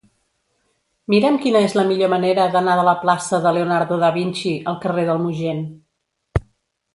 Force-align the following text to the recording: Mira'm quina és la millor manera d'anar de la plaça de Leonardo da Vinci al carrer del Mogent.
Mira'm 1.13 1.35
quina 1.43 1.61
és 1.65 1.75
la 1.79 1.83
millor 1.91 2.09
manera 2.13 2.47
d'anar 2.55 2.77
de 2.79 2.85
la 2.87 2.95
plaça 3.03 3.41
de 3.45 3.51
Leonardo 3.59 4.01
da 4.05 4.09
Vinci 4.17 4.55
al 4.73 4.81
carrer 4.87 5.05
del 5.11 5.23
Mogent. 5.27 5.63